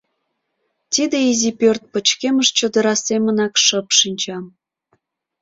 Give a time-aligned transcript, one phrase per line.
[0.93, 4.37] Тиде изи пӧрт пычкемыш чодыра семынак шып шинча.